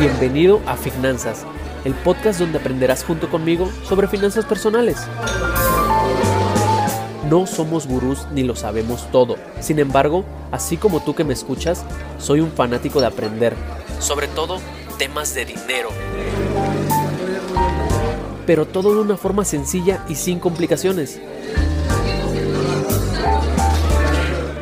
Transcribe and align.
Bienvenido 0.00 0.60
a 0.66 0.76
Finanzas, 0.76 1.46
el 1.84 1.94
podcast 1.94 2.40
donde 2.40 2.58
aprenderás 2.58 3.04
junto 3.04 3.30
conmigo 3.30 3.70
sobre 3.84 4.08
finanzas 4.08 4.44
personales. 4.44 4.96
No 7.30 7.46
somos 7.46 7.86
gurús 7.86 8.26
ni 8.32 8.42
lo 8.42 8.56
sabemos 8.56 9.08
todo. 9.12 9.36
Sin 9.60 9.78
embargo, 9.78 10.24
así 10.50 10.76
como 10.76 11.04
tú 11.04 11.14
que 11.14 11.22
me 11.22 11.34
escuchas, 11.34 11.84
soy 12.18 12.40
un 12.40 12.50
fanático 12.50 13.00
de 13.00 13.06
aprender, 13.06 13.54
sobre 14.00 14.26
todo 14.26 14.58
temas 14.98 15.34
de 15.34 15.44
dinero. 15.44 15.90
Pero 18.44 18.66
todo 18.66 18.92
de 18.92 19.02
una 19.02 19.16
forma 19.16 19.44
sencilla 19.44 20.04
y 20.08 20.16
sin 20.16 20.40
complicaciones. 20.40 21.20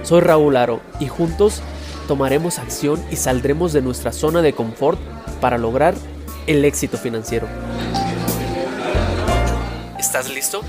Soy 0.02 0.20
Raúl 0.20 0.56
Aro 0.56 0.80
y 0.98 1.08
juntos 1.08 1.62
tomaremos 2.08 2.58
acción 2.58 3.02
y 3.10 3.16
saldremos 3.16 3.72
de 3.72 3.82
nuestra 3.82 4.12
zona 4.12 4.42
de 4.42 4.52
confort 4.52 4.98
para 5.40 5.58
lograr 5.58 5.94
el 6.46 6.64
éxito 6.64 6.98
financiero. 6.98 7.48
¿Estás 9.98 10.32
listo? 10.32 10.62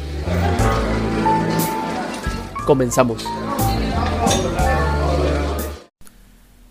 Comenzamos. 2.66 3.26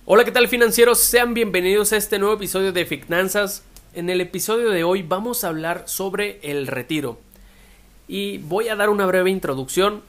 Hola, 0.04 0.24
¿qué 0.24 0.32
tal 0.32 0.48
financieros? 0.48 0.98
Sean 0.98 1.34
bienvenidos 1.34 1.92
a 1.92 1.96
este 1.96 2.18
nuevo 2.18 2.34
episodio 2.34 2.73
de 2.73 2.84
Finanzas. 2.84 3.62
En 3.95 4.10
el 4.10 4.20
episodio 4.20 4.70
de 4.70 4.84
hoy 4.84 5.02
vamos 5.02 5.45
a 5.45 5.48
hablar 5.48 5.84
sobre 5.87 6.40
el 6.42 6.66
retiro. 6.66 7.18
Y 8.09 8.38
voy 8.38 8.68
a 8.68 8.77
dar 8.77 8.90
una 8.90 9.06
breve 9.06 9.30
introducción 9.30 10.02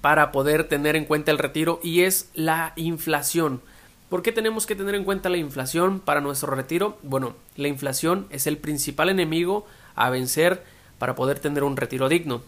para 0.00 0.32
poder 0.32 0.64
tener 0.64 0.96
en 0.96 1.04
cuenta 1.04 1.30
el 1.30 1.38
retiro 1.38 1.80
y 1.82 2.02
es 2.02 2.30
la 2.34 2.72
inflación. 2.76 3.60
¿Por 4.08 4.22
qué 4.22 4.32
tenemos 4.32 4.66
que 4.66 4.74
tener 4.74 4.94
en 4.94 5.04
cuenta 5.04 5.28
la 5.28 5.36
inflación 5.36 6.00
para 6.00 6.20
nuestro 6.20 6.52
retiro? 6.54 6.98
Bueno, 7.02 7.34
la 7.56 7.68
inflación 7.68 8.26
es 8.30 8.46
el 8.46 8.56
principal 8.56 9.08
enemigo 9.08 9.66
a 9.94 10.10
vencer 10.10 10.64
para 10.98 11.14
poder 11.14 11.38
tener 11.38 11.62
un 11.62 11.76
retiro 11.76 12.08
digno. 12.08 12.42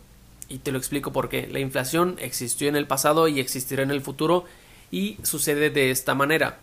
Y 0.48 0.58
te 0.58 0.72
lo 0.72 0.78
explico 0.78 1.12
por 1.12 1.28
qué. 1.28 1.46
La 1.46 1.60
inflación 1.60 2.16
existió 2.18 2.68
en 2.68 2.76
el 2.76 2.86
pasado 2.86 3.28
y 3.28 3.38
existirá 3.38 3.82
en 3.82 3.90
el 3.90 4.00
futuro 4.00 4.44
y 4.90 5.18
sucede 5.22 5.70
de 5.70 5.90
esta 5.90 6.14
manera. 6.14 6.58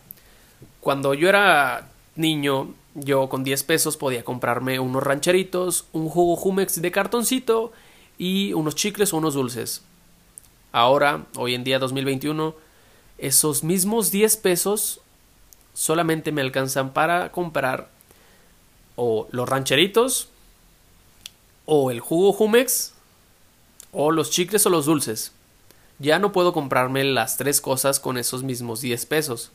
Cuando 0.80 1.14
yo 1.14 1.28
era 1.28 1.88
niño, 2.14 2.74
yo 2.94 3.28
con 3.28 3.42
10 3.42 3.62
pesos 3.64 3.96
podía 3.96 4.22
comprarme 4.22 4.80
unos 4.80 5.02
rancheritos, 5.02 5.86
un 5.92 6.08
jugo 6.08 6.36
Jumex 6.36 6.80
de 6.82 6.90
cartoncito 6.90 7.72
y 8.18 8.52
unos 8.52 8.74
chicles 8.74 9.12
o 9.12 9.16
unos 9.16 9.34
dulces. 9.34 9.82
Ahora, 10.72 11.26
hoy 11.36 11.54
en 11.54 11.64
día 11.64 11.78
2021, 11.78 12.54
esos 13.18 13.64
mismos 13.64 14.10
10 14.10 14.36
pesos 14.36 15.00
solamente 15.74 16.32
me 16.32 16.42
alcanzan 16.42 16.92
para 16.92 17.32
comprar 17.32 17.90
o 18.96 19.26
los 19.30 19.48
rancheritos 19.48 20.28
o 21.66 21.90
el 21.90 22.00
jugo 22.00 22.32
Jumex 22.32 22.92
o 23.92 24.12
los 24.12 24.30
chicles 24.30 24.64
o 24.66 24.70
los 24.70 24.86
dulces. 24.86 25.32
Ya 25.98 26.18
no 26.18 26.32
puedo 26.32 26.52
comprarme 26.52 27.04
las 27.04 27.36
tres 27.36 27.60
cosas 27.60 28.00
con 28.00 28.16
esos 28.16 28.42
mismos 28.42 28.80
10 28.80 29.06
pesos. 29.06 29.50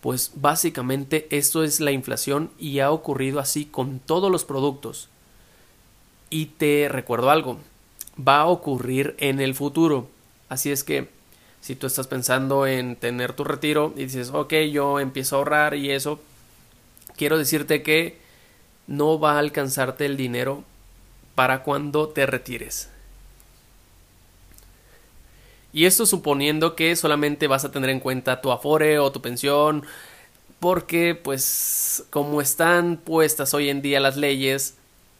Pues 0.00 0.32
básicamente 0.34 1.28
esto 1.30 1.62
es 1.62 1.80
la 1.80 1.92
inflación 1.92 2.50
y 2.58 2.80
ha 2.80 2.90
ocurrido 2.90 3.38
así 3.38 3.66
con 3.66 3.98
todos 4.00 4.30
los 4.30 4.44
productos. 4.44 5.08
Y 6.28 6.46
te 6.46 6.88
recuerdo 6.88 7.30
algo, 7.30 7.58
va 8.16 8.40
a 8.40 8.46
ocurrir 8.46 9.14
en 9.18 9.40
el 9.40 9.54
futuro. 9.54 10.08
Así 10.50 10.72
es 10.72 10.84
que 10.84 11.08
si 11.60 11.76
tú 11.76 11.86
estás 11.86 12.08
pensando 12.08 12.66
en 12.66 12.96
tener 12.96 13.32
tu 13.34 13.44
retiro 13.44 13.94
y 13.96 14.04
dices, 14.04 14.30
ok, 14.34 14.52
yo 14.72 14.98
empiezo 14.98 15.36
a 15.36 15.38
ahorrar 15.38 15.74
y 15.74 15.92
eso, 15.92 16.20
quiero 17.16 17.38
decirte 17.38 17.82
que 17.82 18.18
no 18.88 19.20
va 19.20 19.34
a 19.34 19.38
alcanzarte 19.38 20.06
el 20.06 20.16
dinero 20.16 20.64
para 21.36 21.62
cuando 21.62 22.08
te 22.08 22.26
retires. 22.26 22.90
Y 25.72 25.84
esto 25.84 26.04
suponiendo 26.04 26.74
que 26.74 26.96
solamente 26.96 27.46
vas 27.46 27.64
a 27.64 27.70
tener 27.70 27.90
en 27.90 28.00
cuenta 28.00 28.40
tu 28.40 28.50
afore 28.50 28.98
o 28.98 29.12
tu 29.12 29.22
pensión, 29.22 29.84
porque 30.58 31.14
pues 31.14 32.04
como 32.10 32.40
están 32.40 32.96
puestas 32.96 33.54
hoy 33.54 33.68
en 33.68 33.82
día 33.82 34.00
las 34.00 34.16
leyes, 34.16 34.74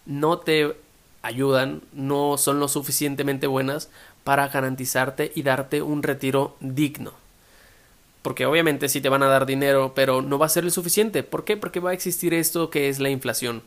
no 0.07 0.39
te 0.39 0.75
ayudan, 1.23 1.83
no 1.93 2.37
son 2.39 2.59
lo 2.59 2.67
suficientemente 2.67 3.47
buenas 3.47 3.91
para 4.25 4.49
garantizarte 4.49 5.33
y 5.35 5.43
darte 5.43 5.83
un 5.83 6.03
retiro 6.03 6.57
digno. 6.61 7.13
Porque 8.23 8.47
obviamente 8.47 8.89
sí 8.89 9.01
te 9.01 9.09
van 9.09 9.23
a 9.23 9.29
dar 9.29 9.47
dinero, 9.47 9.93
pero 9.95 10.21
no 10.21 10.39
va 10.39 10.47
a 10.47 10.51
ser 10.51 10.65
lo 10.65 10.71
suficiente. 10.71 11.23
¿Por 11.23 11.45
qué? 11.45 11.57
Porque 11.57 11.81
va 11.81 11.91
a 11.91 11.95
existir 11.95 12.35
esto 12.35 12.69
que 12.71 12.89
es 12.89 12.99
la 12.99 13.09
inflación. 13.09 13.63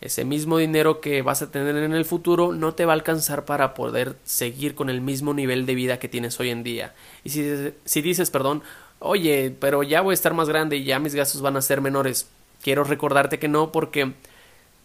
Ese 0.00 0.24
mismo 0.24 0.58
dinero 0.58 1.00
que 1.00 1.22
vas 1.22 1.42
a 1.42 1.50
tener 1.50 1.76
en 1.76 1.94
el 1.94 2.04
futuro 2.04 2.52
no 2.52 2.74
te 2.74 2.84
va 2.84 2.92
a 2.92 2.96
alcanzar 2.96 3.44
para 3.44 3.74
poder 3.74 4.16
seguir 4.24 4.74
con 4.74 4.90
el 4.90 5.00
mismo 5.00 5.34
nivel 5.34 5.66
de 5.66 5.74
vida 5.74 5.98
que 5.98 6.08
tienes 6.08 6.38
hoy 6.40 6.50
en 6.50 6.62
día. 6.62 6.94
Y 7.24 7.30
si, 7.30 7.72
si 7.84 8.02
dices, 8.02 8.30
perdón, 8.30 8.62
oye, 8.98 9.54
pero 9.60 9.82
ya 9.82 10.00
voy 10.00 10.12
a 10.12 10.14
estar 10.14 10.34
más 10.34 10.48
grande 10.48 10.76
y 10.76 10.84
ya 10.84 10.98
mis 10.98 11.14
gastos 11.14 11.42
van 11.42 11.56
a 11.56 11.62
ser 11.62 11.80
menores, 11.80 12.28
quiero 12.62 12.84
recordarte 12.84 13.38
que 13.38 13.48
no 13.48 13.72
porque 13.72 14.12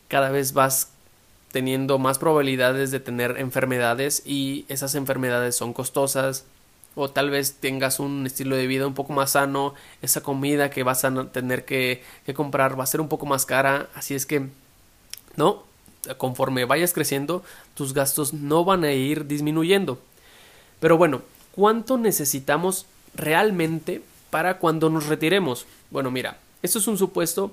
cada 0.07 0.29
vez 0.29 0.53
vas 0.53 0.91
teniendo 1.51 1.97
más 1.97 2.19
probabilidades 2.19 2.91
de 2.91 2.99
tener 2.99 3.37
enfermedades 3.39 4.21
y 4.25 4.65
esas 4.69 4.95
enfermedades 4.95 5.55
son 5.55 5.73
costosas 5.73 6.45
o 6.95 7.09
tal 7.09 7.29
vez 7.29 7.55
tengas 7.59 7.99
un 7.99 8.25
estilo 8.25 8.55
de 8.55 8.67
vida 8.67 8.85
un 8.85 8.93
poco 8.93 9.13
más 9.13 9.31
sano, 9.31 9.73
esa 10.01 10.21
comida 10.21 10.69
que 10.69 10.83
vas 10.83 11.05
a 11.05 11.25
tener 11.31 11.65
que, 11.65 12.03
comprar 12.35 12.79
va 12.79 12.83
a 12.83 12.87
ser 12.87 13.01
un 13.01 13.07
poco 13.07 13.25
más 13.25 13.45
cara, 13.45 13.89
así 13.95 14.15
es 14.15 14.25
que 14.25 14.47
no, 15.35 15.63
conforme 16.17 16.65
vayas 16.65 16.93
creciendo, 16.93 17.43
tus 17.73 17.93
gastos 17.93 18.33
no 18.33 18.65
van 18.65 18.83
a 18.83 18.91
ir 18.91 19.27
disminuyendo. 19.27 19.99
Pero 20.79 20.97
bueno, 20.97 21.21
¿cuánto 21.53 21.97
necesitamos 21.97 22.85
realmente 23.15 24.01
para 24.29 24.57
cuando 24.57 24.89
nos 24.89 25.07
retiremos? 25.07 25.65
Bueno, 25.91 26.11
mira, 26.11 26.37
esto 26.61 26.79
es 26.79 26.87
un 26.87 26.97
supuesto 26.97 27.51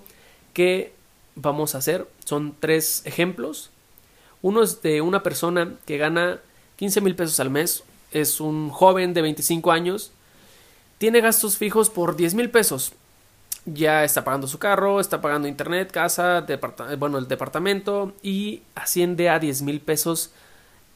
que 0.52 0.92
vamos 1.34 1.74
a 1.74 1.78
hacer. 1.78 2.08
Son 2.24 2.54
tres 2.58 3.02
ejemplos 3.04 3.70
uno 4.42 4.62
es 4.62 4.82
de 4.82 5.00
una 5.00 5.22
persona 5.22 5.74
que 5.86 5.98
gana 5.98 6.40
15 6.76 7.00
mil 7.00 7.16
pesos 7.16 7.40
al 7.40 7.50
mes, 7.50 7.84
es 8.12 8.40
un 8.40 8.70
joven 8.70 9.14
de 9.14 9.22
25 9.22 9.72
años, 9.72 10.12
tiene 10.98 11.20
gastos 11.20 11.56
fijos 11.56 11.90
por 11.90 12.16
10 12.16 12.34
mil 12.34 12.50
pesos. 12.50 12.92
Ya 13.66 14.04
está 14.04 14.22
pagando 14.22 14.46
su 14.46 14.58
carro, 14.58 15.00
está 15.00 15.20
pagando 15.20 15.48
internet, 15.48 15.90
casa, 15.90 16.46
bueno, 16.98 17.18
el 17.18 17.26
departamento 17.26 18.14
y 18.22 18.62
asciende 18.74 19.28
a 19.28 19.40
10 19.40 19.62
mil 19.62 19.80
pesos 19.80 20.30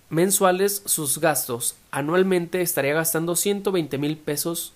mensuales 0.09 0.83
sus 0.85 1.19
gastos. 1.19 1.75
Anualmente 1.91 2.63
estaría 2.63 2.95
gastando 2.95 3.35
120 3.35 3.99
mil 3.99 4.17
pesos, 4.17 4.73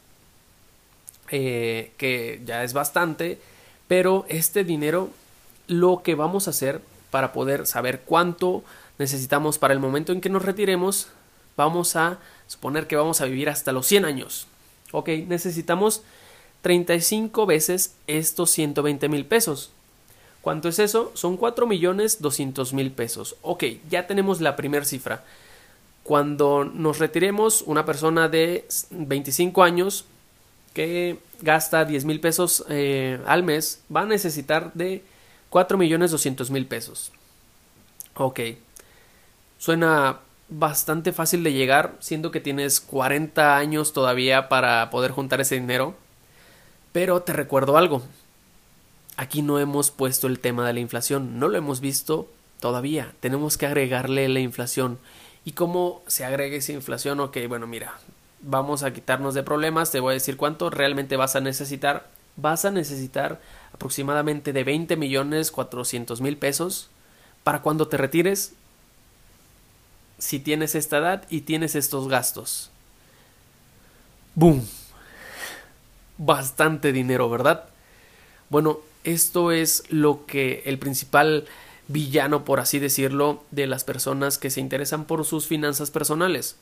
eh, 1.31 1.93
que 1.97 2.43
ya 2.45 2.65
es 2.65 2.73
bastante, 2.73 3.39
pero 3.87 4.27
este 4.29 4.65
dinero 4.65 5.11
lo 5.67 6.03
que 6.03 6.15
vamos 6.15 6.47
a 6.47 6.51
hacer 6.51 6.81
para 7.15 7.33
poder 7.33 7.69
saber 7.69 8.01
cuánto 8.01 8.65
necesitamos 8.99 9.59
para 9.59 9.73
el 9.73 9.79
momento 9.79 10.11
en 10.11 10.21
que 10.21 10.29
nos 10.29 10.45
retiremos, 10.45 11.07
vamos 11.57 11.95
a 11.95 12.19
suponer 12.49 12.89
que 12.89 12.97
vamos 12.97 13.21
a 13.21 13.27
vivir 13.27 13.49
hasta 13.49 13.71
los 13.71 13.87
100 13.87 14.05
años. 14.05 14.49
Ok, 14.91 15.11
necesitamos 15.29 16.03
35 16.63 17.47
veces 17.47 17.95
estos 18.09 18.51
120 18.51 19.09
mil 19.09 19.27
pesos. 19.27 19.71
¿Cuánto 20.41 20.69
es 20.69 20.81
eso? 20.81 21.13
Son 21.15 21.37
4 21.37 21.69
millones 21.69 22.21
200 22.21 22.73
mil 22.73 22.91
pesos. 22.91 23.37
Ok, 23.43 23.63
ya 23.89 24.09
tenemos 24.09 24.41
la 24.41 24.57
primera 24.57 24.85
cifra. 24.85 25.23
Cuando 26.03 26.65
nos 26.65 26.99
retiremos, 26.99 27.63
una 27.63 27.85
persona 27.85 28.29
de 28.29 28.67
25 28.91 29.63
años 29.63 30.05
que 30.73 31.19
gasta 31.43 31.85
10 31.85 32.07
mil 32.07 32.19
pesos 32.19 32.65
eh, 32.69 33.21
al 33.25 33.45
mes 33.45 33.85
va 33.95 34.01
a 34.01 34.07
necesitar 34.07 34.73
de 34.75 35.05
4 35.55 35.79
millones 35.79 36.11
200 36.11 36.51
mil 36.51 36.67
pesos. 36.67 37.13
Ok. 38.15 38.41
Suena 39.57 40.19
bastante 40.49 41.13
fácil 41.13 41.45
de 41.45 41.53
llegar, 41.53 41.95
siendo 42.01 42.33
que 42.33 42.41
tienes 42.41 42.81
40 42.81 43.57
años 43.57 43.93
todavía 43.93 44.49
para 44.49 44.91
poder 44.91 45.13
juntar 45.13 45.41
ese 45.41 45.55
dinero. 45.55 45.95
Pero 46.91 47.23
te 47.23 47.33
recuerdo 47.33 47.77
algo. 47.77 48.03
Aquí 49.17 49.43
no 49.43 49.61
hemos 49.61 49.93
puesto 49.93 50.27
el 50.27 50.41
tema 50.41 50.67
de 50.67 50.73
la 50.73 50.81
inflación, 50.81 51.39
no 51.39 51.47
lo 51.47 51.57
hemos 51.57 51.79
visto 51.79 52.29
todavía. 52.59 53.13
Tenemos 53.21 53.57
que 53.57 53.67
agregarle 53.67 54.29
la 54.29 54.41
inflación. 54.41 54.99
¿Y 55.45 55.53
cómo 55.53 56.03
se 56.09 56.25
agrega 56.25 56.57
esa 56.57 56.73
inflación? 56.73 57.21
Ok, 57.21 57.39
bueno, 57.47 57.69
mira, 57.69 57.95
vamos 58.41 58.83
a 58.83 58.93
quitarnos 58.93 59.35
de 59.35 59.45
problemas, 59.45 59.93
te 59.93 60.01
voy 60.01 60.11
a 60.11 60.15
decir 60.15 60.37
cuánto 60.37 60.69
realmente 60.69 61.17
vas 61.17 61.37
a 61.37 61.41
necesitar 61.41 62.09
vas 62.37 62.65
a 62.65 62.71
necesitar 62.71 63.41
aproximadamente 63.75 64.53
de 64.53 64.65
20 64.65 64.97
millones 64.97 65.51
400 65.51 66.21
mil 66.21 66.37
pesos 66.37 66.89
para 67.43 67.61
cuando 67.61 67.89
te 67.89 67.97
retires 67.97 68.53
si 70.19 70.39
tienes 70.39 70.75
esta 70.75 70.99
edad 70.99 71.25
y 71.29 71.43
tienes 71.43 71.75
estos 71.75 72.09
gastos. 72.09 72.71
¡Boom! 74.35 74.67
Bastante 76.17 76.93
dinero, 76.93 77.29
¿verdad? 77.29 77.65
Bueno, 78.49 78.79
esto 79.03 79.51
es 79.51 79.83
lo 79.91 80.25
que 80.25 80.63
el 80.67 80.79
principal 80.79 81.47
villano, 81.89 82.45
por 82.45 82.61
así 82.61 82.79
decirlo, 82.79 83.43
de 83.51 83.67
las 83.67 83.85
personas 83.85 84.39
que 84.39 84.51
se 84.51 84.61
interesan 84.61 85.05
por 85.05 85.25
sus 85.25 85.47
finanzas 85.47 85.91
personales. 85.91 86.57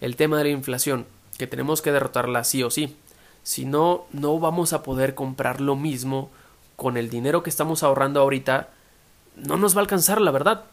El 0.00 0.16
tema 0.16 0.38
de 0.38 0.44
la 0.44 0.50
inflación, 0.50 1.06
que 1.38 1.46
tenemos 1.46 1.82
que 1.82 1.92
derrotarla 1.92 2.44
sí 2.44 2.62
o 2.62 2.70
sí. 2.70 2.96
Si 3.46 3.64
no, 3.64 4.06
no 4.10 4.40
vamos 4.40 4.72
a 4.72 4.82
poder 4.82 5.14
comprar 5.14 5.60
lo 5.60 5.76
mismo 5.76 6.30
con 6.74 6.96
el 6.96 7.08
dinero 7.08 7.44
que 7.44 7.50
estamos 7.50 7.84
ahorrando 7.84 8.20
ahorita. 8.20 8.70
No 9.36 9.56
nos 9.56 9.76
va 9.76 9.78
a 9.78 9.82
alcanzar, 9.82 10.20
la 10.20 10.32
verdad. 10.32 10.64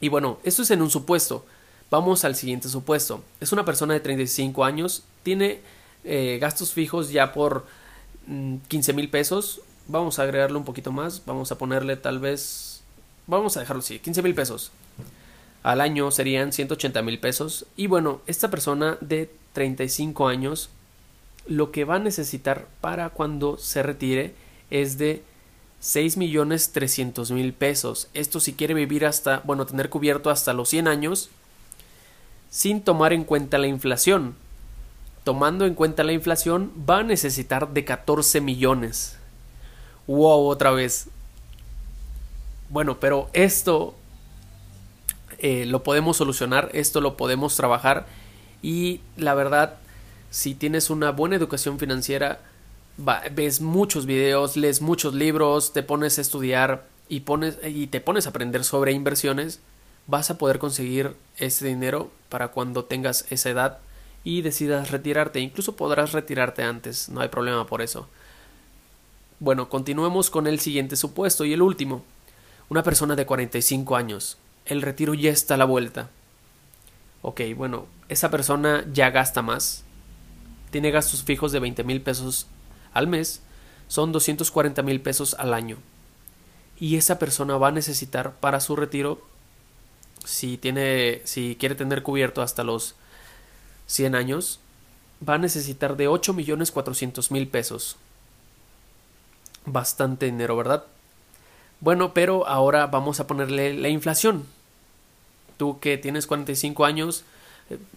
Y 0.00 0.08
bueno, 0.08 0.38
esto 0.44 0.62
es 0.62 0.70
en 0.70 0.80
un 0.80 0.90
supuesto. 0.90 1.44
Vamos 1.90 2.24
al 2.24 2.36
siguiente 2.36 2.68
supuesto. 2.68 3.24
Es 3.40 3.50
una 3.50 3.64
persona 3.64 3.94
de 3.94 4.00
35 4.00 4.64
años, 4.64 5.02
tiene 5.24 5.60
eh, 6.04 6.38
gastos 6.40 6.72
fijos 6.72 7.10
ya 7.10 7.32
por 7.32 7.66
15 8.68 8.92
mm, 8.92 8.96
mil 8.96 9.10
pesos. 9.10 9.60
Vamos 9.88 10.20
a 10.20 10.22
agregarle 10.22 10.58
un 10.58 10.64
poquito 10.64 10.92
más. 10.92 11.24
Vamos 11.26 11.50
a 11.50 11.58
ponerle 11.58 11.96
tal 11.96 12.20
vez. 12.20 12.84
Vamos 13.26 13.56
a 13.56 13.60
dejarlo 13.60 13.80
así: 13.80 13.98
15 13.98 14.22
mil 14.22 14.36
pesos. 14.36 14.70
Al 15.64 15.80
año 15.80 16.12
serían 16.12 16.52
180 16.52 17.02
mil 17.02 17.18
pesos. 17.18 17.66
Y 17.76 17.88
bueno, 17.88 18.20
esta 18.28 18.50
persona 18.50 18.98
de 19.00 19.34
35 19.52 20.28
años 20.28 20.70
lo 21.46 21.72
que 21.72 21.84
va 21.84 21.96
a 21.96 22.00
necesitar 22.00 22.66
para 22.80 23.10
cuando 23.10 23.58
se 23.58 23.82
retire 23.82 24.34
es 24.70 24.98
de 24.98 25.22
6 25.80 26.16
millones 26.16 26.72
300 26.72 27.30
mil 27.32 27.52
pesos. 27.52 28.08
Esto 28.14 28.40
si 28.40 28.52
quiere 28.52 28.74
vivir 28.74 29.04
hasta, 29.04 29.40
bueno, 29.44 29.66
tener 29.66 29.88
cubierto 29.88 30.30
hasta 30.30 30.52
los 30.52 30.68
100 30.68 30.88
años 30.88 31.30
sin 32.50 32.82
tomar 32.82 33.12
en 33.12 33.24
cuenta 33.24 33.58
la 33.58 33.66
inflación 33.66 34.36
tomando 35.24 35.66
en 35.66 35.74
cuenta 35.74 36.04
la 36.04 36.12
inflación, 36.12 36.72
va 36.88 36.98
a 36.98 37.02
necesitar 37.02 37.68
de 37.72 37.84
14 37.84 38.40
millones. 38.40 39.18
Wow, 40.06 40.46
otra 40.46 40.72
vez. 40.72 41.08
Bueno, 42.68 42.98
pero 42.98 43.28
esto 43.32 43.94
eh, 45.38 45.64
lo 45.66 45.82
podemos 45.82 46.16
solucionar, 46.16 46.70
esto 46.72 47.00
lo 47.00 47.16
podemos 47.16 47.54
trabajar 47.54 48.06
y 48.62 49.00
la 49.16 49.34
verdad, 49.34 49.76
si 50.32 50.54
tienes 50.54 50.88
una 50.88 51.10
buena 51.10 51.36
educación 51.36 51.78
financiera, 51.78 52.40
ves 53.32 53.60
muchos 53.60 54.06
videos, 54.06 54.56
lees 54.56 54.80
muchos 54.80 55.12
libros, 55.12 55.74
te 55.74 55.82
pones 55.82 56.16
a 56.16 56.22
estudiar 56.22 56.86
y, 57.06 57.20
pones, 57.20 57.58
y 57.62 57.88
te 57.88 58.00
pones 58.00 58.24
a 58.24 58.30
aprender 58.30 58.64
sobre 58.64 58.92
inversiones, 58.92 59.60
vas 60.06 60.30
a 60.30 60.38
poder 60.38 60.58
conseguir 60.58 61.14
ese 61.36 61.66
dinero 61.66 62.10
para 62.30 62.48
cuando 62.48 62.86
tengas 62.86 63.26
esa 63.28 63.50
edad 63.50 63.78
y 64.24 64.40
decidas 64.40 64.90
retirarte. 64.90 65.38
Incluso 65.40 65.76
podrás 65.76 66.12
retirarte 66.12 66.62
antes, 66.62 67.10
no 67.10 67.20
hay 67.20 67.28
problema 67.28 67.66
por 67.66 67.82
eso. 67.82 68.08
Bueno, 69.38 69.68
continuemos 69.68 70.30
con 70.30 70.46
el 70.46 70.60
siguiente 70.60 70.96
supuesto 70.96 71.44
y 71.44 71.52
el 71.52 71.60
último. 71.60 72.04
Una 72.70 72.82
persona 72.82 73.16
de 73.16 73.26
45 73.26 73.96
años. 73.96 74.38
El 74.64 74.80
retiro 74.80 75.12
ya 75.12 75.30
está 75.30 75.54
a 75.54 75.58
la 75.58 75.66
vuelta. 75.66 76.08
Ok, 77.20 77.42
bueno, 77.54 77.86
esa 78.08 78.30
persona 78.30 78.86
ya 78.90 79.10
gasta 79.10 79.42
más. 79.42 79.84
Tiene 80.72 80.90
gastos 80.90 81.22
fijos 81.22 81.52
de 81.52 81.60
20 81.60 81.84
mil 81.84 82.00
pesos 82.00 82.46
al 82.94 83.06
mes. 83.06 83.42
Son 83.88 84.10
240 84.10 84.82
mil 84.82 85.02
pesos 85.02 85.34
al 85.34 85.52
año. 85.52 85.76
Y 86.80 86.96
esa 86.96 87.18
persona 87.18 87.58
va 87.58 87.68
a 87.68 87.72
necesitar 87.72 88.32
para 88.40 88.58
su 88.58 88.74
retiro, 88.74 89.20
si 90.24 90.56
tiene, 90.56 91.20
si 91.24 91.56
quiere 91.60 91.74
tener 91.74 92.02
cubierto 92.02 92.40
hasta 92.40 92.64
los 92.64 92.94
100 93.86 94.14
años, 94.14 94.60
va 95.28 95.34
a 95.34 95.38
necesitar 95.38 95.96
de 95.96 96.08
8 96.08 96.32
millones 96.32 96.72
400 96.72 97.30
mil 97.30 97.48
pesos. 97.48 97.96
Bastante 99.66 100.24
dinero, 100.24 100.56
¿verdad? 100.56 100.86
Bueno, 101.80 102.14
pero 102.14 102.48
ahora 102.48 102.86
vamos 102.86 103.20
a 103.20 103.26
ponerle 103.26 103.74
la 103.74 103.90
inflación. 103.90 104.46
Tú 105.58 105.80
que 105.80 105.98
tienes 105.98 106.26
45 106.26 106.86
años, 106.86 107.24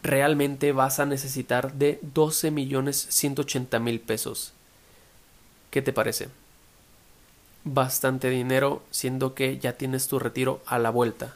realmente 0.02 0.72
vas 0.72 1.00
a 1.00 1.06
necesitar 1.06 1.74
de 1.74 2.00
12 2.02 2.52
millones 2.52 3.08
180 3.10 3.80
mil 3.80 4.00
pesos. 4.00 4.54
¿Qué 5.72 5.82
te 5.82 5.94
parece? 5.94 6.30
Bastante 7.64 8.30
dinero, 8.30 8.84
siendo 8.92 9.34
que 9.34 9.58
ya 9.58 9.74
tienes 9.74 10.08
tu 10.08 10.20
retiro 10.20 10.62
a 10.66 10.80
la 10.80 10.90
vuelta. 10.90 11.34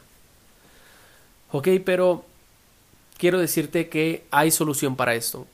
Ok, 1.52 1.68
pero 1.84 2.24
quiero 3.18 3.38
decirte 3.38 3.88
que 3.88 4.24
hay 4.30 4.50
solución 4.50 4.96
para 4.96 5.14
esto. 5.14 5.46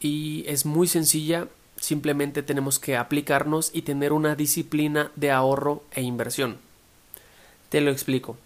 Y 0.00 0.44
es 0.48 0.66
muy 0.66 0.88
sencilla, 0.88 1.48
simplemente 1.76 2.42
tenemos 2.42 2.78
que 2.78 2.96
aplicarnos 2.96 3.70
y 3.72 3.82
tener 3.82 4.12
una 4.12 4.34
disciplina 4.34 5.12
de 5.16 5.30
ahorro 5.30 5.84
e 5.92 6.02
inversión. 6.02 6.58
Te 7.68 7.80
lo 7.80 7.90
explico. 7.90 8.36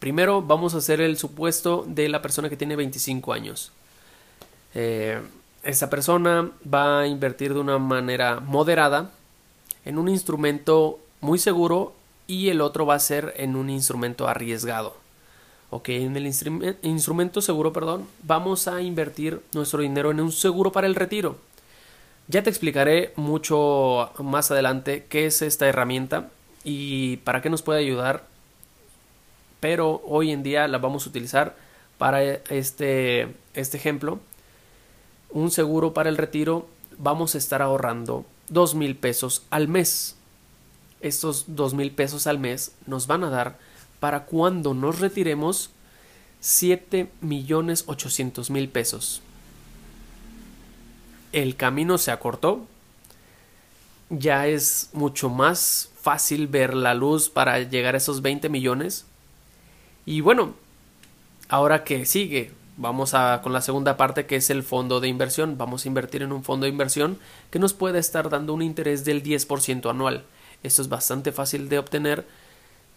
Primero 0.00 0.40
vamos 0.40 0.74
a 0.74 0.78
hacer 0.78 1.02
el 1.02 1.18
supuesto 1.18 1.84
de 1.86 2.08
la 2.08 2.22
persona 2.22 2.48
que 2.48 2.56
tiene 2.56 2.74
25 2.74 3.34
años. 3.34 3.70
Eh, 4.74 5.20
esta 5.62 5.90
persona 5.90 6.50
va 6.62 7.00
a 7.00 7.06
invertir 7.06 7.52
de 7.52 7.60
una 7.60 7.78
manera 7.78 8.40
moderada 8.40 9.10
en 9.84 9.98
un 9.98 10.08
instrumento 10.08 10.98
muy 11.20 11.38
seguro 11.38 11.92
y 12.26 12.48
el 12.48 12.62
otro 12.62 12.86
va 12.86 12.94
a 12.94 12.98
ser 12.98 13.34
en 13.36 13.56
un 13.56 13.68
instrumento 13.68 14.26
arriesgado. 14.26 14.96
Ok, 15.68 15.90
en 15.90 16.16
el 16.16 16.26
instrumento 16.26 17.42
seguro, 17.42 17.72
perdón, 17.72 18.06
vamos 18.22 18.68
a 18.68 18.80
invertir 18.80 19.42
nuestro 19.52 19.82
dinero 19.82 20.10
en 20.10 20.20
un 20.20 20.32
seguro 20.32 20.72
para 20.72 20.86
el 20.86 20.94
retiro. 20.94 21.36
Ya 22.26 22.42
te 22.42 22.48
explicaré 22.48 23.12
mucho 23.16 24.10
más 24.18 24.50
adelante 24.50 25.04
qué 25.10 25.26
es 25.26 25.42
esta 25.42 25.68
herramienta 25.68 26.30
y 26.64 27.18
para 27.18 27.42
qué 27.42 27.50
nos 27.50 27.62
puede 27.62 27.80
ayudar, 27.80 28.29
pero 29.60 30.02
hoy 30.04 30.32
en 30.32 30.42
día 30.42 30.66
la 30.68 30.78
vamos 30.78 31.06
a 31.06 31.10
utilizar 31.10 31.56
para 31.98 32.22
este, 32.22 33.34
este 33.54 33.76
ejemplo. 33.76 34.18
Un 35.30 35.50
seguro 35.50 35.94
para 35.94 36.08
el 36.08 36.16
retiro 36.16 36.66
vamos 36.98 37.34
a 37.34 37.38
estar 37.38 37.62
ahorrando 37.62 38.24
dos 38.48 38.74
mil 38.74 38.96
pesos 38.96 39.44
al 39.50 39.68
mes. 39.68 40.16
Estos 41.00 41.44
dos 41.48 41.74
mil 41.74 41.92
pesos 41.92 42.26
al 42.26 42.38
mes 42.38 42.74
nos 42.86 43.06
van 43.06 43.24
a 43.24 43.30
dar 43.30 43.58
para 44.00 44.24
cuando 44.24 44.74
nos 44.74 44.98
retiremos 44.98 45.70
7 46.40 47.10
millones 47.20 47.84
800 47.86 48.50
mil 48.50 48.68
pesos. 48.68 49.20
El 51.32 51.54
camino 51.56 51.98
se 51.98 52.10
acortó. 52.10 52.66
Ya 54.08 54.48
es 54.48 54.90
mucho 54.92 55.28
más 55.28 55.90
fácil 56.00 56.48
ver 56.48 56.74
la 56.74 56.94
luz 56.94 57.28
para 57.28 57.60
llegar 57.60 57.94
a 57.94 57.98
esos 57.98 58.22
20 58.22 58.48
millones. 58.48 59.06
Y 60.10 60.22
bueno, 60.22 60.54
ahora 61.48 61.84
que 61.84 62.04
sigue, 62.04 62.50
vamos 62.76 63.14
a 63.14 63.42
con 63.44 63.52
la 63.52 63.60
segunda 63.60 63.96
parte 63.96 64.26
que 64.26 64.34
es 64.34 64.50
el 64.50 64.64
fondo 64.64 64.98
de 64.98 65.06
inversión. 65.06 65.56
Vamos 65.56 65.84
a 65.84 65.88
invertir 65.88 66.22
en 66.22 66.32
un 66.32 66.42
fondo 66.42 66.64
de 66.64 66.70
inversión 66.70 67.16
que 67.52 67.60
nos 67.60 67.74
puede 67.74 68.00
estar 68.00 68.28
dando 68.28 68.52
un 68.52 68.60
interés 68.60 69.04
del 69.04 69.22
10% 69.22 69.88
anual. 69.88 70.24
Esto 70.64 70.82
es 70.82 70.88
bastante 70.88 71.30
fácil 71.30 71.68
de 71.68 71.78
obtener 71.78 72.26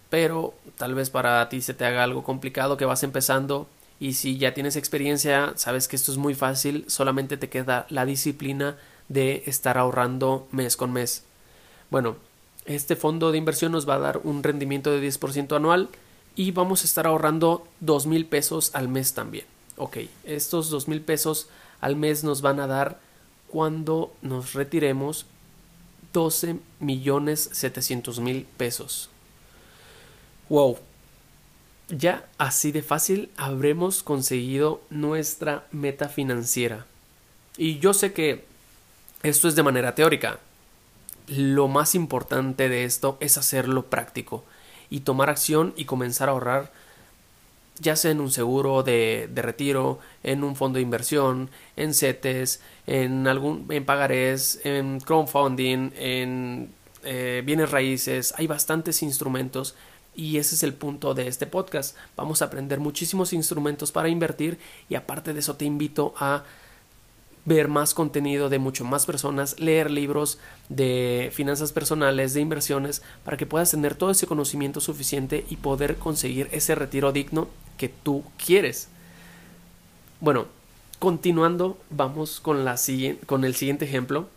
pero 0.09 0.55
tal 0.75 0.95
vez 0.95 1.11
para 1.11 1.47
ti 1.49 1.61
se 1.61 1.75
te 1.75 1.85
haga 1.85 2.03
algo 2.03 2.23
complicado 2.23 2.77
que 2.77 2.85
vas 2.85 3.03
empezando 3.03 3.67
y 3.99 4.13
si 4.13 4.39
ya 4.39 4.55
tienes 4.55 4.75
experiencia, 4.75 5.53
sabes 5.55 5.87
que 5.87 5.95
esto 5.95 6.11
es 6.11 6.17
muy 6.17 6.33
fácil, 6.33 6.83
solamente 6.87 7.37
te 7.37 7.49
queda 7.49 7.85
la 7.89 8.07
disciplina 8.07 8.75
de 9.07 9.43
estar 9.45 9.77
ahorrando 9.77 10.47
mes 10.51 10.77
con 10.77 10.91
mes. 10.91 11.25
Bueno, 11.91 12.15
este 12.65 12.95
fondo 12.95 13.31
de 13.31 13.37
inversión 13.37 13.71
nos 13.71 13.87
va 13.87 13.95
a 13.95 13.99
dar 13.99 14.21
un 14.23 14.41
rendimiento 14.41 14.89
de 14.91 15.07
10% 15.07 15.55
anual 15.55 15.89
y 16.35 16.51
vamos 16.51 16.81
a 16.81 16.85
estar 16.85 17.07
ahorrando 17.07 17.67
dos 17.79 18.05
mil 18.05 18.25
pesos 18.25 18.71
al 18.73 18.87
mes 18.87 19.13
también. 19.13 19.45
Ok, 19.77 19.97
estos 20.23 20.69
dos 20.69 20.87
mil 20.87 21.01
pesos 21.01 21.47
al 21.81 21.95
mes 21.95 22.23
nos 22.23 22.41
van 22.41 22.59
a 22.59 22.67
dar 22.67 22.99
cuando 23.49 24.13
nos 24.21 24.53
retiremos 24.53 25.25
12 26.13 26.57
millones 26.79 27.49
700 27.51 28.19
mil 28.19 28.45
pesos. 28.57 29.09
Wow. 30.49 30.77
Ya 31.89 32.27
así 32.37 32.71
de 32.71 32.81
fácil 32.81 33.29
habremos 33.35 34.03
conseguido 34.03 34.81
nuestra 34.89 35.67
meta 35.71 36.07
financiera. 36.07 36.85
Y 37.57 37.79
yo 37.79 37.93
sé 37.93 38.13
que 38.13 38.45
esto 39.21 39.47
es 39.47 39.55
de 39.55 39.63
manera 39.63 39.95
teórica. 39.95 40.39
Lo 41.27 41.67
más 41.67 41.95
importante 41.95 42.69
de 42.69 42.85
esto 42.85 43.17
es 43.19 43.37
hacerlo 43.37 43.85
práctico 43.85 44.43
y 44.93 44.99
tomar 44.99 45.31
acción 45.31 45.73
y 45.75 45.85
comenzar 45.85 46.29
a 46.29 46.33
ahorrar 46.33 46.71
ya 47.79 47.95
sea 47.95 48.11
en 48.11 48.21
un 48.21 48.29
seguro 48.29 48.83
de, 48.83 49.27
retiro, 49.33 49.97
en 50.21 50.43
un 50.43 50.55
fondo 50.55 50.77
de 50.77 50.83
inversión, 50.83 51.49
en 51.75 51.95
CETES, 51.95 52.61
en 52.85 53.25
algún 53.27 53.65
en 53.71 53.85
pagarés, 53.85 54.61
en 54.63 54.99
crowdfunding, 54.99 55.89
en 55.97 56.71
eh, 57.03 57.41
bienes 57.43 57.71
raíces, 57.71 58.35
hay 58.37 58.45
bastantes 58.45 59.01
instrumentos 59.01 59.73
y 60.15 60.37
ese 60.37 60.53
es 60.53 60.61
el 60.61 60.75
punto 60.75 61.15
de 61.15 61.27
este 61.27 61.47
podcast. 61.47 61.97
Vamos 62.15 62.43
a 62.43 62.45
aprender 62.45 62.79
muchísimos 62.79 63.33
instrumentos 63.33 63.91
para 63.91 64.09
invertir 64.09 64.59
y 64.89 64.93
aparte 64.93 65.33
de 65.33 65.39
eso 65.39 65.55
te 65.55 65.65
invito 65.65 66.13
a 66.19 66.43
ver 67.45 67.67
más 67.67 67.93
contenido 67.93 68.49
de 68.49 68.59
mucho 68.59 68.85
más 68.85 69.05
personas, 69.05 69.59
leer 69.59 69.91
libros 69.91 70.37
de 70.69 71.29
finanzas 71.33 71.73
personales, 71.73 72.33
de 72.33 72.41
inversiones, 72.41 73.01
para 73.23 73.37
que 73.37 73.45
puedas 73.45 73.71
tener 73.71 73.95
todo 73.95 74.11
ese 74.11 74.27
conocimiento 74.27 74.79
suficiente 74.79 75.45
y 75.49 75.57
poder 75.57 75.97
conseguir 75.97 76.47
ese 76.51 76.75
retiro 76.75 77.11
digno 77.11 77.47
que 77.77 77.89
tú 77.89 78.23
quieres. 78.43 78.87
Bueno, 80.21 80.45
continuando, 80.99 81.77
vamos 81.89 82.39
con, 82.39 82.63
la, 82.63 82.79
con 83.25 83.43
el 83.43 83.55
siguiente 83.55 83.85
ejemplo. 83.85 84.29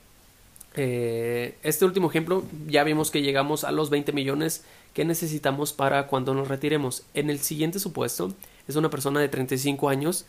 Eh, 0.75 1.57
este 1.63 1.85
último 1.85 2.11
ejemplo, 2.11 2.45
ya 2.67 2.83
vimos 2.83 3.11
que 3.11 3.23
llegamos 3.23 3.63
a 3.65 3.71
los 3.71 3.89
20 3.89 4.13
millones 4.13 4.65
que 4.95 5.05
necesitamos 5.05 5.73
para 5.73 6.09
cuando 6.09 6.35
nos 6.35 6.49
retiremos. 6.49 7.05
En 7.15 7.31
el 7.31 7.39
siguiente 7.39 7.79
supuesto, 7.79 8.35
es 8.67 8.75
una 8.75 8.91
persona 8.91 9.21
de 9.21 9.29
35 9.29 9.89
años 9.89 10.27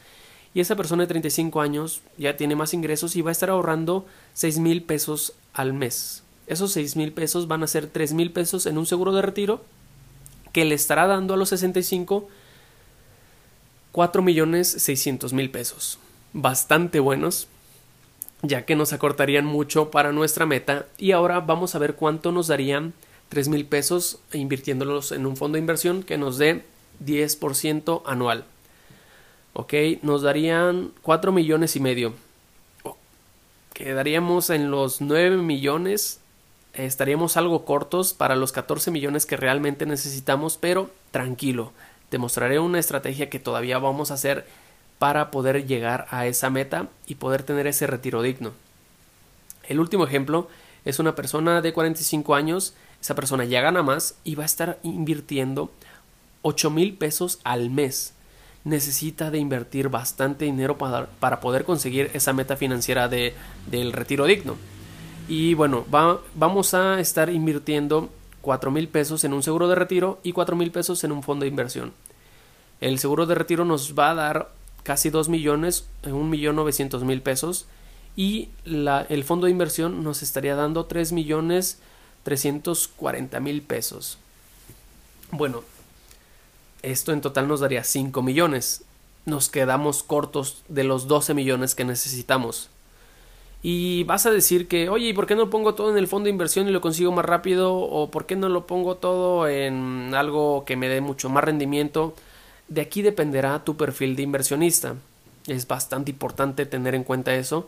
y 0.53 0.59
esa 0.59 0.75
persona 0.75 1.03
de 1.03 1.07
35 1.07 1.61
años 1.61 2.01
ya 2.17 2.37
tiene 2.37 2.55
más 2.55 2.73
ingresos 2.73 3.15
y 3.15 3.21
va 3.21 3.29
a 3.29 3.31
estar 3.31 3.49
ahorrando 3.49 4.05
6 4.33 4.59
mil 4.59 4.83
pesos 4.83 5.33
al 5.53 5.73
mes. 5.73 6.23
Esos 6.47 6.71
6 6.71 6.95
mil 6.95 7.11
pesos 7.11 7.47
van 7.47 7.63
a 7.63 7.67
ser 7.67 7.87
3 7.87 8.13
mil 8.13 8.31
pesos 8.31 8.65
en 8.65 8.77
un 8.77 8.85
seguro 8.85 9.13
de 9.13 9.21
retiro 9.21 9.63
que 10.53 10.65
le 10.65 10.75
estará 10.75 11.07
dando 11.07 11.33
a 11.33 11.37
los 11.37 11.49
65 11.49 12.27
4 13.97 14.21
millones 14.21 14.67
600 14.67 15.33
mil 15.33 15.49
pesos. 15.49 15.97
Bastante 16.31 16.99
buenos, 16.99 17.47
ya 18.43 18.63
que 18.63 18.75
nos 18.75 18.93
acortarían 18.93 19.45
mucho 19.45 19.89
para 19.89 20.11
nuestra 20.11 20.45
meta. 20.45 20.85
Y 20.99 21.13
ahora 21.13 21.39
vamos 21.39 21.73
a 21.73 21.79
ver 21.79 21.95
cuánto 21.95 22.31
nos 22.31 22.45
darían 22.45 22.93
3 23.29 23.49
mil 23.49 23.65
pesos 23.65 24.19
invirtiéndolos 24.33 25.11
en 25.11 25.25
un 25.25 25.35
fondo 25.35 25.55
de 25.55 25.61
inversión 25.61 26.03
que 26.03 26.19
nos 26.19 26.37
dé 26.37 26.63
10% 27.03 28.03
anual. 28.05 28.45
Ok, 29.59 29.73
nos 30.03 30.21
darían 30.21 30.91
4 31.01 31.31
millones 31.31 31.75
y 31.75 31.79
medio. 31.79 32.13
Quedaríamos 33.73 34.51
en 34.51 34.69
los 34.69 35.01
9 35.01 35.37
millones. 35.37 36.19
Estaríamos 36.75 37.37
algo 37.37 37.65
cortos 37.65 38.13
para 38.13 38.35
los 38.35 38.51
14 38.51 38.91
millones 38.91 39.25
que 39.25 39.35
realmente 39.35 39.87
necesitamos, 39.87 40.57
pero 40.57 40.91
tranquilo. 41.09 41.73
Te 42.09 42.19
mostraré 42.19 42.59
una 42.59 42.77
estrategia 42.77 43.31
que 43.31 43.39
todavía 43.39 43.79
vamos 43.79 44.11
a 44.11 44.13
hacer 44.13 44.45
para 44.99 45.31
poder 45.31 45.65
llegar 45.65 46.05
a 46.11 46.27
esa 46.27 46.51
meta 46.51 46.89
y 47.07 47.15
poder 47.15 47.41
tener 47.41 47.65
ese 47.65 47.87
retiro 47.87 48.21
digno. 48.21 48.51
El 49.67 49.79
último 49.79 50.03
ejemplo 50.03 50.49
es 50.85 50.99
una 50.99 51.15
persona 51.15 51.63
de 51.63 51.73
45 51.73 52.35
años. 52.35 52.75
Esa 53.01 53.15
persona 53.15 53.43
ya 53.43 53.61
gana 53.61 53.81
más 53.81 54.19
y 54.23 54.35
va 54.35 54.43
a 54.43 54.45
estar 54.45 54.77
invirtiendo 54.83 55.71
8 56.43 56.69
mil 56.69 56.95
pesos 56.95 57.39
al 57.43 57.71
mes 57.71 58.13
necesita 58.67 59.31
de 59.31 59.39
invertir 59.39 59.89
bastante 59.89 60.45
dinero 60.45 60.77
para, 60.77 61.07
para 61.07 61.39
poder 61.39 61.63
conseguir 61.63 62.11
esa 62.13 62.33
meta 62.33 62.57
financiera 62.57 63.07
de, 63.07 63.33
del 63.71 63.93
retiro 63.93 64.25
digno. 64.25 64.55
Y 65.27 65.53
bueno, 65.53 65.85
va, 65.93 66.19
vamos 66.35 66.73
a 66.73 66.99
estar 66.99 67.29
invirtiendo 67.29 68.09
4 68.41 68.69
mil 68.71 68.87
pesos 68.89 69.23
en 69.23 69.33
un 69.33 69.41
seguro 69.41 69.67
de 69.67 69.75
retiro 69.75 70.19
y 70.21 70.33
4 70.33 70.55
mil 70.55 70.71
pesos 70.71 71.03
en 71.03 71.11
un 71.11 71.23
fondo 71.23 71.43
de 71.43 71.49
inversión. 71.49 71.93
El 72.81 72.99
seguro 72.99 73.25
de 73.25 73.35
retiro 73.35 73.65
nos 73.65 73.97
va 73.97 74.11
a 74.11 74.15
dar 74.15 74.51
casi 74.83 75.09
2 75.09 75.29
millones, 75.29 75.87
1 76.03 76.15
millón 76.23 76.57
900 76.57 77.03
mil 77.03 77.21
pesos 77.21 77.67
y 78.15 78.49
la, 78.65 79.05
el 79.09 79.23
fondo 79.23 79.45
de 79.45 79.51
inversión 79.51 80.03
nos 80.03 80.23
estaría 80.23 80.55
dando 80.55 80.85
3 80.85 81.13
millones 81.13 81.79
340 82.23 83.39
mil 83.39 83.61
pesos. 83.61 84.17
Bueno, 85.31 85.63
esto 86.81 87.11
en 87.11 87.21
total 87.21 87.47
nos 87.47 87.59
daría 87.59 87.83
5 87.83 88.21
millones. 88.21 88.83
Nos 89.25 89.49
quedamos 89.49 90.03
cortos 90.03 90.63
de 90.67 90.83
los 90.83 91.07
12 91.07 91.33
millones 91.33 91.75
que 91.75 91.85
necesitamos. 91.85 92.69
Y 93.63 94.03
vas 94.03 94.25
a 94.25 94.31
decir 94.31 94.67
que, 94.67 94.89
oye, 94.89 95.07
¿y 95.07 95.13
por 95.13 95.25
qué 95.25 95.35
no 95.35 95.49
pongo 95.49 95.73
todo 95.73 95.91
en 95.91 95.97
el 95.97 96.07
fondo 96.07 96.25
de 96.25 96.31
inversión 96.31 96.67
y 96.67 96.71
lo 96.71 96.81
consigo 96.81 97.11
más 97.11 97.25
rápido? 97.25 97.75
¿O 97.75 98.11
por 98.11 98.25
qué 98.25 98.35
no 98.35 98.49
lo 98.49 98.67
pongo 98.67 98.95
todo 98.95 99.47
en 99.47 100.13
algo 100.13 100.63
que 100.65 100.75
me 100.75 100.87
dé 100.87 101.01
mucho 101.01 101.29
más 101.29 101.43
rendimiento? 101.43 102.13
De 102.67 102.81
aquí 102.81 103.01
dependerá 103.01 103.63
tu 103.63 103.75
perfil 103.75 104.15
de 104.15 104.23
inversionista. 104.23 104.95
Es 105.47 105.67
bastante 105.67 106.11
importante 106.11 106.65
tener 106.65 106.93
en 106.93 107.03
cuenta 107.03 107.33
eso, 107.35 107.67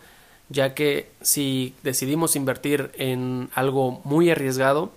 ya 0.50 0.76
que 0.76 1.10
si 1.22 1.74
decidimos 1.84 2.36
invertir 2.36 2.92
en 2.98 3.50
algo 3.56 4.02
muy 4.04 4.30
arriesgado, 4.30 4.92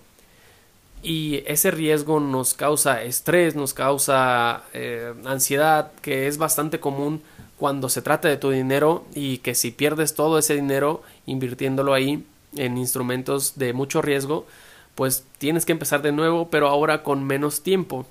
y 1.03 1.43
ese 1.45 1.69
riesgo 1.69 2.21
nos 2.21 2.53
causa 2.53 3.03
estrés, 3.03 3.55
nos 3.55 3.73
causa 3.73 4.63
eh, 4.73 5.13
ansiedad, 5.25 5.91
que 6.01 6.27
es 6.27 6.37
bastante 6.37 6.79
común 6.79 7.21
cuando 7.57 7.89
se 7.89 8.01
trata 8.01 8.29
de 8.29 8.37
tu 8.37 8.51
dinero 8.51 9.05
y 9.13 9.39
que 9.39 9.53
si 9.53 9.71
pierdes 9.71 10.15
todo 10.15 10.39
ese 10.39 10.55
dinero 10.55 11.03
invirtiéndolo 11.25 11.93
ahí 11.93 12.25
en 12.55 12.77
instrumentos 12.77 13.57
de 13.57 13.73
mucho 13.73 14.01
riesgo, 14.01 14.47
pues 14.95 15.25
tienes 15.39 15.65
que 15.65 15.73
empezar 15.73 16.01
de 16.01 16.13
nuevo, 16.13 16.49
pero 16.49 16.69
ahora 16.69 17.03
con 17.03 17.23
menos 17.25 17.63
tiempo. 17.63 18.05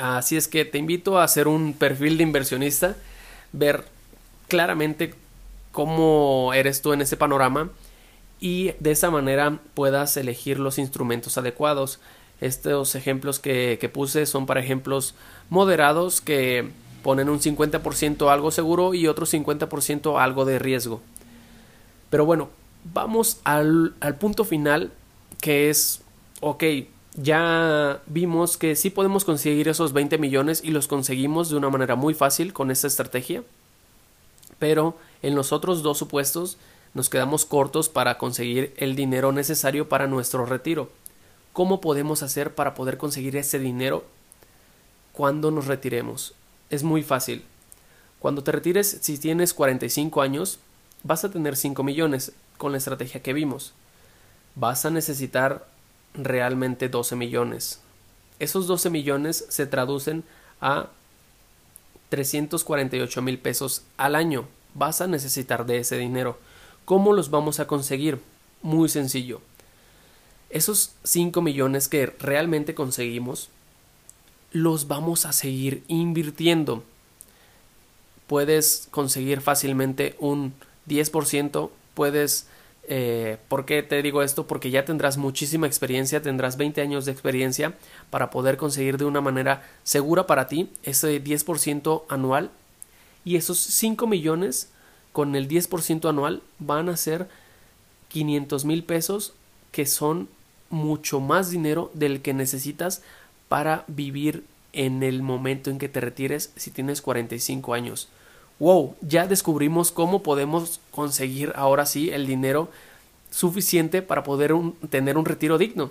Así 0.00 0.36
es 0.36 0.48
que 0.48 0.64
te 0.64 0.78
invito 0.78 1.18
a 1.18 1.24
hacer 1.24 1.48
un 1.48 1.74
perfil 1.74 2.16
de 2.16 2.22
inversionista, 2.22 2.96
ver 3.52 3.84
claramente 4.48 5.14
cómo 5.72 6.52
eres 6.54 6.80
tú 6.80 6.92
en 6.92 7.02
ese 7.02 7.16
panorama 7.16 7.70
y 8.40 8.72
de 8.80 8.90
esa 8.92 9.10
manera 9.10 9.60
puedas 9.74 10.16
elegir 10.16 10.58
los 10.58 10.78
instrumentos 10.78 11.36
adecuados. 11.36 12.00
Estos 12.40 12.94
ejemplos 12.94 13.38
que, 13.38 13.90
puse 13.92 14.24
son 14.24 14.46
para 14.46 14.60
ejemplos 14.60 15.14
moderados 15.50 16.22
que 16.22 16.70
ponen 17.02 17.28
un 17.28 17.38
50% 17.38 18.32
algo 18.32 18.50
seguro 18.50 18.94
y 18.94 19.06
otro 19.06 19.26
50% 19.26 20.18
algo 20.18 20.46
de 20.46 20.58
riesgo. 20.58 21.02
Pero 22.08 22.24
bueno, 22.24 22.48
vamos 22.92 23.40
al, 23.44 23.94
al 24.00 24.16
punto 24.16 24.44
final 24.44 24.90
que 25.40 25.68
es, 25.68 26.00
ok, 26.40 26.64
ya 27.14 28.00
vimos 28.06 28.56
que 28.56 28.74
sí 28.74 28.88
podemos 28.88 29.24
conseguir 29.24 29.68
esos 29.68 29.92
20 29.92 30.16
millones 30.18 30.62
y 30.64 30.70
los 30.70 30.88
conseguimos 30.88 31.50
de 31.50 31.56
una 31.56 31.68
manera 31.68 31.94
muy 31.94 32.14
fácil 32.14 32.54
con 32.54 32.70
esta 32.70 32.86
estrategia. 32.86 33.42
Pero 34.58 34.96
en 35.22 35.34
los 35.34 35.52
otros 35.52 35.82
dos 35.82 35.98
supuestos 35.98 36.58
nos 36.94 37.08
quedamos 37.08 37.44
cortos 37.44 37.88
para 37.88 38.18
conseguir 38.18 38.74
el 38.76 38.96
dinero 38.96 39.32
necesario 39.32 39.88
para 39.88 40.06
nuestro 40.06 40.44
retiro. 40.46 40.90
¿Cómo 41.52 41.80
podemos 41.80 42.22
hacer 42.22 42.54
para 42.54 42.74
poder 42.74 42.96
conseguir 42.96 43.36
ese 43.36 43.58
dinero 43.58 44.04
cuando 45.12 45.50
nos 45.50 45.66
retiremos? 45.66 46.34
Es 46.68 46.82
muy 46.82 47.02
fácil. 47.02 47.44
Cuando 48.18 48.42
te 48.42 48.52
retires, 48.52 48.98
si 49.00 49.18
tienes 49.18 49.54
45 49.54 50.20
años, 50.22 50.58
vas 51.02 51.24
a 51.24 51.30
tener 51.30 51.56
5 51.56 51.82
millones 51.82 52.32
con 52.58 52.72
la 52.72 52.78
estrategia 52.78 53.22
que 53.22 53.32
vimos. 53.32 53.72
Vas 54.54 54.84
a 54.84 54.90
necesitar 54.90 55.66
realmente 56.14 56.88
12 56.88 57.16
millones. 57.16 57.80
Esos 58.38 58.66
12 58.66 58.90
millones 58.90 59.46
se 59.48 59.66
traducen 59.66 60.24
a 60.60 60.88
348 62.10 63.22
mil 63.22 63.38
pesos 63.38 63.82
al 63.96 64.14
año. 64.14 64.48
Vas 64.74 65.00
a 65.00 65.06
necesitar 65.06 65.66
de 65.66 65.78
ese 65.78 65.96
dinero. 65.96 66.38
¿Cómo 66.90 67.12
los 67.12 67.30
vamos 67.30 67.60
a 67.60 67.68
conseguir? 67.68 68.18
Muy 68.62 68.88
sencillo. 68.88 69.40
Esos 70.50 70.90
5 71.04 71.40
millones 71.40 71.86
que 71.86 72.06
realmente 72.06 72.74
conseguimos, 72.74 73.48
los 74.50 74.88
vamos 74.88 75.24
a 75.24 75.32
seguir 75.32 75.84
invirtiendo. 75.86 76.82
Puedes 78.26 78.88
conseguir 78.90 79.40
fácilmente 79.40 80.16
un 80.18 80.52
10%, 80.88 81.70
puedes... 81.94 82.48
Eh, 82.88 83.36
¿Por 83.46 83.66
qué 83.66 83.84
te 83.84 84.02
digo 84.02 84.24
esto? 84.24 84.48
Porque 84.48 84.72
ya 84.72 84.84
tendrás 84.84 85.16
muchísima 85.16 85.68
experiencia, 85.68 86.22
tendrás 86.22 86.56
20 86.56 86.80
años 86.80 87.04
de 87.04 87.12
experiencia 87.12 87.74
para 88.10 88.30
poder 88.30 88.56
conseguir 88.56 88.98
de 88.98 89.04
una 89.04 89.20
manera 89.20 89.62
segura 89.84 90.26
para 90.26 90.48
ti 90.48 90.68
ese 90.82 91.22
10% 91.22 92.02
anual 92.08 92.50
y 93.24 93.36
esos 93.36 93.60
5 93.60 94.08
millones 94.08 94.70
con 95.12 95.34
el 95.36 95.48
10% 95.48 96.08
anual 96.08 96.42
van 96.58 96.88
a 96.88 96.96
ser 96.96 97.28
500 98.08 98.64
mil 98.64 98.84
pesos 98.84 99.34
que 99.72 99.86
son 99.86 100.28
mucho 100.68 101.20
más 101.20 101.50
dinero 101.50 101.90
del 101.94 102.22
que 102.22 102.34
necesitas 102.34 103.02
para 103.48 103.84
vivir 103.88 104.44
en 104.72 105.02
el 105.02 105.22
momento 105.22 105.70
en 105.70 105.78
que 105.78 105.88
te 105.88 106.00
retires 106.00 106.52
si 106.56 106.70
tienes 106.70 107.02
45 107.02 107.74
años. 107.74 108.08
Wow, 108.58 108.94
ya 109.00 109.26
descubrimos 109.26 109.90
cómo 109.90 110.22
podemos 110.22 110.80
conseguir 110.90 111.52
ahora 111.56 111.86
sí 111.86 112.10
el 112.10 112.26
dinero 112.26 112.68
suficiente 113.30 114.02
para 114.02 114.22
poder 114.22 114.54
tener 114.90 115.16
un 115.16 115.24
retiro 115.24 115.58
digno. 115.58 115.90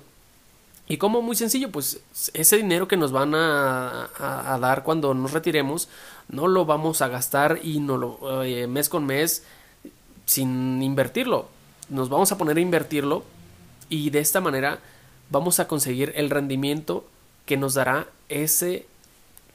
Y 0.91 0.98
como 0.98 1.22
muy 1.22 1.36
sencillo, 1.36 1.72
pues 1.72 2.01
ese 2.34 2.58
dinero 2.58 2.88
que 2.88 2.98
nos 2.98 3.12
van 3.12 3.36
a, 3.36 4.10
dar 4.60 4.84
cuando 4.84 5.13
nos 5.13 5.34
retiremos, 5.34 5.88
no 6.29 6.48
lo 6.48 6.65
vamos 6.65 7.03
a 7.03 7.08
gastar 7.08 7.60
y 7.62 7.79
no 7.79 7.96
lo 7.96 8.43
eh, 8.43 8.65
mes 8.65 8.89
con 8.89 9.05
mes 9.05 9.43
sin 10.25 10.81
invertirlo. 10.81 11.48
Nos 11.89 12.10
vamos 12.10 12.31
a 12.31 12.39
poner 12.39 12.58
a 12.58 12.62
invertirlo 12.62 13.24
y 13.88 14.10
de 14.10 14.19
esta 14.19 14.41
manera 14.41 14.79
vamos 15.29 15.60
a 15.60 15.67
conseguir 15.67 16.12
el 16.15 16.31
rendimiento 16.31 17.05
que 17.46 17.55
nos 17.55 17.75
dará 17.75 18.08
ese 18.27 18.88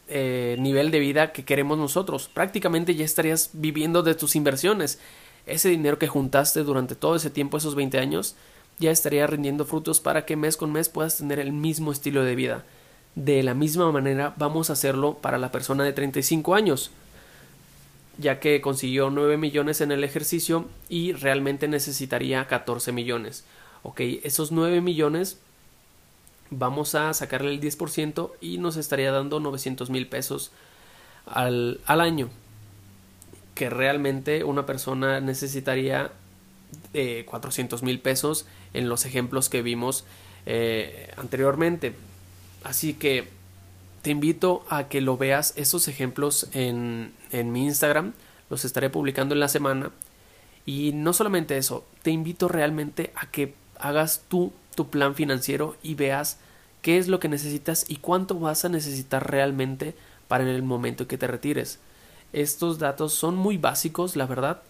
eh, 0.07 0.55
nivel 0.61 0.93
de 0.93 1.01
vida 1.01 1.33
que 1.33 1.45
queremos 1.45 1.79
nosotros. 1.79 2.31
Prácticamente 2.33 2.95
ya 2.95 3.05
estarías 3.05 3.51
viviendo 3.55 4.05
de 4.05 4.15
tus 4.15 4.37
inversiones. 4.37 5.01
ese 5.47 5.69
dinero 5.69 5.99
que 5.99 6.07
juntaste 6.07 6.63
durante 6.63 6.95
todo 6.95 7.17
ese 7.17 7.29
tiempo, 7.29 7.59
esos 7.59 7.75
20 7.75 7.99
años, 7.99 8.37
ya 8.79 8.91
estaría 8.91 9.27
rindiendo 9.27 9.65
frutos 9.65 10.01
para 10.01 10.27
que 10.27 10.37
mes 10.37 10.57
con 10.57 10.73
mes 10.73 10.89
puedas 10.89 11.19
tener 11.19 11.39
el 11.39 11.53
mismo 11.53 11.93
estilo 11.93 12.25
de 12.25 12.35
vida. 12.35 12.65
De 13.15 13.43
la 13.43 13.55
misma 13.55 13.91
manera 13.93 14.35
vamos 14.37 14.71
a 14.71 14.73
hacerlo 14.73 15.15
para 15.15 15.39
la 15.39 15.53
persona 15.53 15.85
de 15.85 15.93
35 15.93 16.55
años, 16.55 16.91
ya 18.19 18.41
que 18.41 18.61
consiguió 18.61 19.11
9 19.11 19.37
millones 19.37 19.81
en 19.81 19.93
el 19.93 20.03
ejercicio 20.03 20.67
y 20.89 21.13
realmente 21.13 21.69
necesitaría 21.69 22.47
14 22.47 22.93
millones. 22.93 23.45
Ok, 23.83 24.01
esos 24.23 24.51
9 24.51 24.81
millones 24.81 25.39
vamos 26.51 26.95
a 26.95 27.13
sacarle 27.15 27.51
el 27.51 27.61
10% 27.61 28.33
y 28.41 28.59
nos 28.59 28.77
estaría 28.77 29.13
dando 29.13 29.41
900 29.41 29.91
mil 29.91 30.07
pesos 30.07 30.51
al, 31.27 31.81
al 31.87 32.01
año 32.01 32.31
que 33.55 33.71
realmente 33.71 34.45
una 34.45 34.67
persona 34.67 35.21
necesitaría 35.21 36.11
de 36.93 37.25
400 37.27 37.83
mil 37.83 38.01
pesos 38.01 38.47
en 38.73 38.89
los 38.89 39.05
ejemplos 39.07 39.49
que 39.49 39.63
vimos 39.63 40.05
eh, 40.47 41.13
anteriormente. 41.17 41.95
Así 42.63 42.95
que 42.95 43.29
te 44.03 44.11
invito 44.11 44.65
a 44.69 44.89
que 44.89 45.01
lo 45.01 45.17
veas 45.17 45.55
esos 45.57 45.89
ejemplos 45.89 46.49
en, 46.53 47.13
en 47.31 47.53
mi 47.53 47.65
Instagram. 47.65 48.13
Los 48.51 48.65
estaré 48.65 48.91
publicando 48.91 49.35
en 49.35 49.41
la 49.41 49.49
semana. 49.49 49.91
Y 50.67 50.93
no 50.93 51.13
solamente 51.13 51.59
eso, 51.59 51.85
te 52.03 52.11
invito 52.11 52.49
realmente 52.49 53.13
a 53.17 53.31
que 53.31 53.55
hagas 53.79 54.23
tú 54.29 54.53
tu 54.75 54.89
plan 54.89 55.15
financiero 55.15 55.77
y 55.83 55.95
veas 55.95 56.39
qué 56.83 56.99
es 56.99 57.09
lo 57.09 57.21
que 57.21 57.29
necesitas 57.29 57.87
y 57.89 57.97
cuánto 57.97 58.39
vas 58.39 58.65
a 58.65 58.69
necesitar 58.69 59.31
realmente 59.31 59.95
para 60.29 60.45
en 60.45 60.51
el 60.51 60.63
momento 60.63 61.07
que 61.07 61.19
te 61.19 61.27
retires. 61.27 61.79
Estos 62.33 62.79
datos 62.79 63.13
son 63.15 63.37
muy 63.37 63.57
básicos, 63.57 64.17
la 64.17 64.27
verdad, 64.27 64.63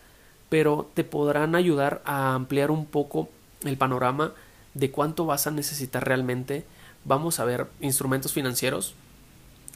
pero 0.55 0.89
te 0.95 1.03
podrán 1.03 1.57
ayudar 1.57 2.01
a 2.05 2.33
ampliar 2.33 2.71
un 2.71 2.87
poco 2.87 3.29
el 3.65 3.77
panorama 3.77 4.35
de 4.75 4.93
cuánto 4.93 5.27
vas 5.27 5.49
a 5.49 5.51
necesitar 5.51 6.07
realmente. 6.07 6.65
Vamos 7.05 7.41
a 7.41 7.45
ver 7.45 7.67
instrumentos 7.81 8.33
financieros 8.33 8.95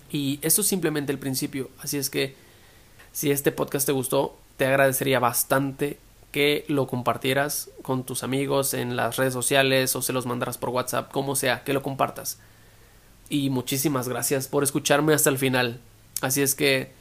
y 0.08 0.38
esto 0.40 0.60
es 0.60 0.68
simplemente 0.68 1.10
el 1.10 1.18
principio. 1.18 1.68
Así 1.80 1.98
es 1.98 2.10
que 2.10 2.36
si 3.10 3.32
este 3.32 3.50
podcast 3.50 3.86
te 3.86 3.92
gustó, 3.92 4.38
te 4.56 4.66
agradecería 4.66 5.18
bastante 5.18 5.98
que 6.30 6.64
lo 6.68 6.86
compartieras 6.86 7.70
con 7.82 8.04
tus 8.04 8.22
amigos 8.22 8.72
en 8.72 8.94
las 8.94 9.16
redes 9.16 9.32
sociales 9.32 9.96
o 9.96 10.00
se 10.00 10.12
los 10.12 10.26
mandaras 10.26 10.58
por 10.58 10.68
WhatsApp, 10.68 11.10
como 11.10 11.34
sea, 11.34 11.64
que 11.64 11.72
lo 11.72 11.82
compartas. 11.82 12.38
Y 13.28 13.50
muchísimas 13.50 14.08
gracias 14.08 14.46
por 14.46 14.62
escucharme 14.62 15.12
hasta 15.12 15.30
el 15.30 15.38
final. 15.38 15.80
Así 16.20 16.40
es 16.40 16.54
que 16.54 16.92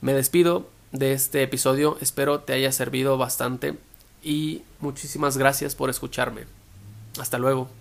me 0.00 0.14
despido 0.14 0.68
de 0.92 1.12
este 1.12 1.42
episodio, 1.42 1.96
espero 2.00 2.40
te 2.40 2.52
haya 2.52 2.72
servido 2.72 3.16
bastante 3.18 3.78
y 4.22 4.62
muchísimas 4.80 5.36
gracias 5.36 5.74
por 5.74 5.90
escucharme. 5.90 6.44
Hasta 7.18 7.38
luego. 7.38 7.79